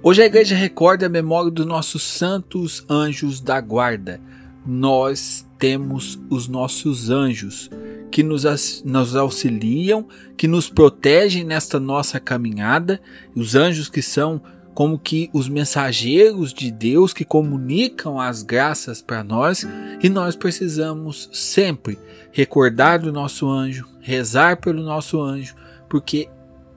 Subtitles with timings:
[0.00, 4.20] Hoje a igreja recorda a memória dos nossos santos anjos da guarda.
[4.64, 7.68] Nós temos os nossos anjos
[8.08, 8.44] que nos,
[8.84, 10.06] nos auxiliam,
[10.36, 13.00] que nos protegem nesta nossa caminhada,
[13.34, 14.40] os anjos que são
[14.72, 19.66] como que os mensageiros de Deus que comunicam as graças para nós
[20.00, 21.98] e nós precisamos sempre
[22.30, 25.56] recordar do nosso anjo, rezar pelo nosso anjo,
[25.88, 26.28] porque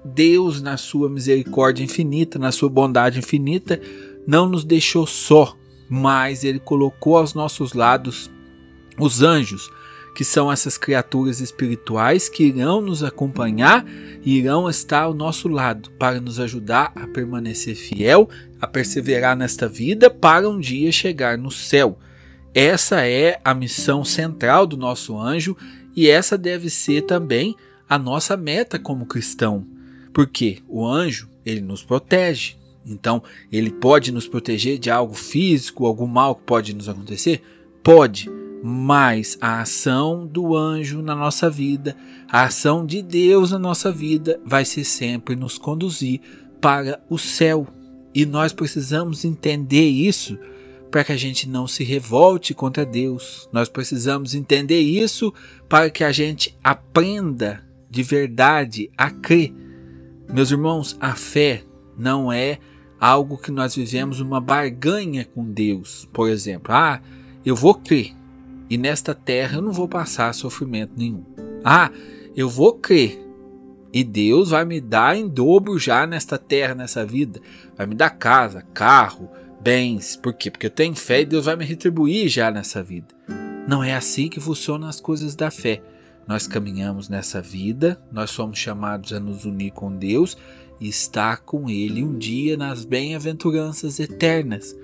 [0.03, 3.79] Deus, na sua misericórdia infinita, na sua bondade infinita,
[4.25, 5.55] não nos deixou só,
[5.89, 8.31] mas Ele colocou aos nossos lados
[8.97, 9.69] os anjos,
[10.13, 13.85] que são essas criaturas espirituais que irão nos acompanhar
[14.23, 18.29] e irão estar ao nosso lado para nos ajudar a permanecer fiel,
[18.59, 21.97] a perseverar nesta vida para um dia chegar no céu.
[22.53, 25.55] Essa é a missão central do nosso anjo
[25.95, 27.55] e essa deve ser também
[27.87, 29.65] a nossa meta como cristão.
[30.13, 32.55] Porque o anjo, ele nos protege.
[32.85, 37.41] Então, ele pode nos proteger de algo físico, algum mal que pode nos acontecer?
[37.83, 38.29] Pode,
[38.63, 41.95] mas a ação do anjo na nossa vida,
[42.29, 46.21] a ação de Deus na nossa vida, vai ser sempre nos conduzir
[46.59, 47.67] para o céu.
[48.13, 50.37] E nós precisamos entender isso
[50.91, 53.47] para que a gente não se revolte contra Deus.
[53.53, 55.33] Nós precisamos entender isso
[55.69, 59.53] para que a gente aprenda de verdade a crer
[60.33, 61.63] meus irmãos, a fé
[61.97, 62.59] não é
[62.99, 66.07] algo que nós vivemos uma barganha com Deus.
[66.13, 67.01] Por exemplo, ah,
[67.45, 68.13] eu vou crer
[68.69, 71.25] e nesta terra eu não vou passar sofrimento nenhum.
[71.63, 71.91] Ah,
[72.35, 73.19] eu vou crer
[73.91, 77.41] e Deus vai me dar em dobro já nesta terra, nessa vida.
[77.75, 79.29] Vai me dar casa, carro,
[79.61, 80.15] bens.
[80.15, 80.49] Por quê?
[80.49, 83.07] Porque eu tenho fé e Deus vai me retribuir já nessa vida.
[83.67, 85.81] Não é assim que funcionam as coisas da fé.
[86.27, 90.37] Nós caminhamos nessa vida, nós somos chamados a nos unir com Deus
[90.79, 94.75] e estar com Ele um dia nas bem-aventuranças eternas.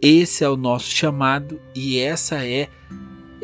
[0.00, 2.68] Esse é o nosso chamado e essa é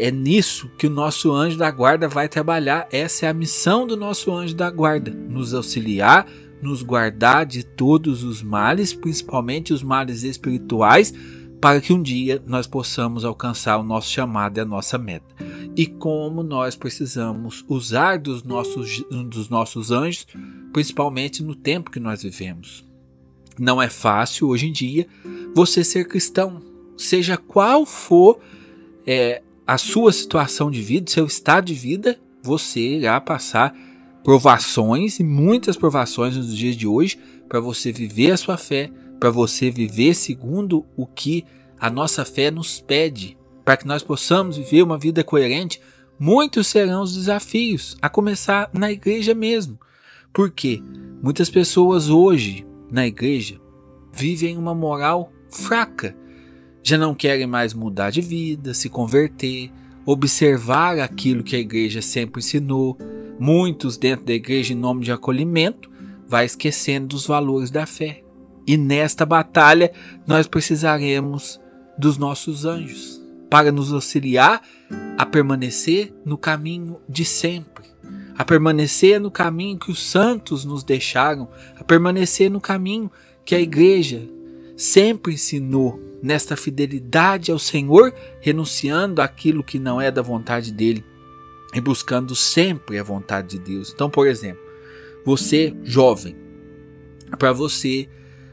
[0.00, 2.88] é nisso que o nosso anjo da guarda vai trabalhar.
[2.90, 6.26] Essa é a missão do nosso anjo da guarda: nos auxiliar,
[6.62, 11.12] nos guardar de todos os males, principalmente os males espirituais,
[11.60, 15.34] para que um dia nós possamos alcançar o nosso chamado e a nossa meta
[15.76, 20.26] e como nós precisamos usar dos nossos, dos nossos anjos,
[20.72, 22.84] principalmente no tempo que nós vivemos.
[23.58, 25.06] Não é fácil hoje em dia
[25.54, 26.62] você ser cristão,
[26.96, 28.40] seja qual for
[29.06, 33.74] é, a sua situação de vida, seu estado de vida, você irá passar
[34.24, 37.18] provações e muitas provações nos dias de hoje
[37.48, 41.44] para você viver a sua fé, para você viver segundo o que
[41.78, 45.80] a nossa fé nos pede, para que nós possamos viver uma vida coerente,
[46.18, 49.78] muitos serão os desafios, a começar na igreja mesmo.
[50.32, 50.82] Porque
[51.22, 53.60] muitas pessoas hoje na igreja
[54.12, 56.16] vivem uma moral fraca,
[56.82, 59.70] já não querem mais mudar de vida, se converter,
[60.06, 62.96] observar aquilo que a igreja sempre ensinou.
[63.38, 65.90] Muitos dentro da igreja, em nome de acolhimento,
[66.26, 68.22] vai esquecendo dos valores da fé.
[68.70, 69.90] E nesta batalha
[70.24, 71.60] nós precisaremos
[71.98, 73.20] dos nossos anjos
[73.50, 74.62] para nos auxiliar
[75.18, 77.82] a permanecer no caminho de sempre,
[78.38, 81.48] a permanecer no caminho que os santos nos deixaram,
[81.80, 83.10] a permanecer no caminho
[83.44, 84.22] que a igreja
[84.76, 91.04] sempre ensinou, nesta fidelidade ao Senhor, renunciando àquilo que não é da vontade dele
[91.74, 93.90] e buscando sempre a vontade de Deus.
[93.92, 94.62] Então, por exemplo,
[95.24, 96.36] você jovem,
[97.36, 98.08] para você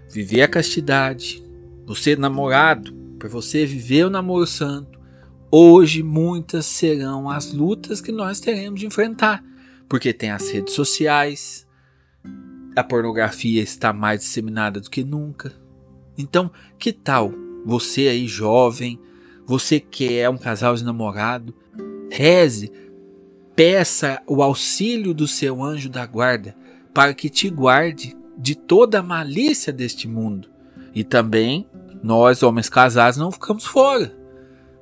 [0.10, 1.44] viver a castidade,
[1.86, 5.00] você namorado, para você viver o namoro santo,
[5.52, 9.44] hoje muitas serão as lutas que nós teremos de enfrentar,
[9.88, 11.68] porque tem as redes sociais,
[12.76, 15.54] a pornografia está mais disseminada do que nunca.
[16.18, 17.34] Então, que tal
[17.66, 19.00] você aí jovem,
[19.46, 21.54] você que é um casal de namorado,
[22.12, 22.72] reze,
[23.56, 26.56] peça o auxílio do seu anjo da guarda
[26.94, 30.50] para que te guarde de toda a malícia deste mundo.
[30.94, 31.68] E também
[32.04, 34.16] nós, homens casados, não ficamos fora.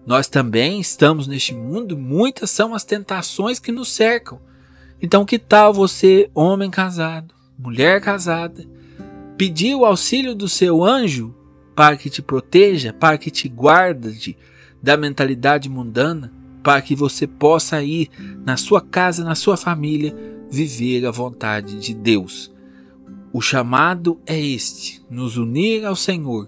[0.06, 4.40] Nós também estamos neste mundo, muitas são as tentações que nos cercam.
[5.02, 8.64] Então, que tal você, homem casado, mulher casada,
[9.38, 11.36] pedir o auxílio do seu anjo
[11.76, 14.38] para que te proteja, para que te guarde
[14.82, 16.32] da mentalidade mundana,
[16.64, 18.10] para que você possa ir
[18.46, 20.16] na sua casa, na sua família,
[20.50, 22.55] viver a vontade de Deus.
[23.36, 26.48] O chamado é este: nos unir ao Senhor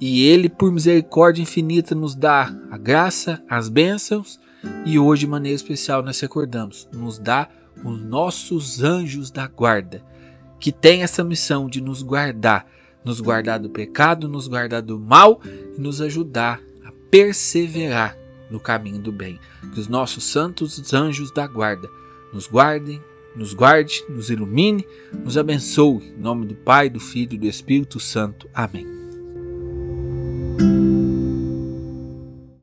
[0.00, 4.40] e Ele, por misericórdia infinita, nos dá a graça, as bênçãos,
[4.86, 7.50] e hoje, de maneira especial, nós recordamos, nos dá
[7.84, 10.02] os nossos anjos da guarda,
[10.58, 12.66] que tem essa missão de nos guardar
[13.04, 15.38] nos guardar do pecado, nos guardar do mal
[15.76, 18.16] e nos ajudar a perseverar
[18.50, 19.38] no caminho do bem.
[19.74, 21.88] Que os nossos santos anjos da guarda
[22.32, 23.02] nos guardem,
[23.34, 24.86] nos guarde, nos ilumine,
[25.24, 26.12] nos abençoe.
[26.16, 28.48] Em nome do Pai, do Filho e do Espírito Santo.
[28.54, 28.86] Amém.